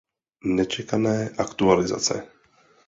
[0.55, 1.15] Nečekané
[1.45, 2.17] aktualizace.